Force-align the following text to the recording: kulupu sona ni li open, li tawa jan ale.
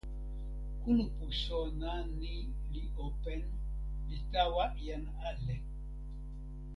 kulupu 0.81 1.25
sona 1.43 1.91
ni 2.19 2.35
li 2.73 2.83
open, 3.07 3.41
li 4.07 4.17
tawa 4.31 4.65
jan 4.85 5.03
ale. 5.27 5.55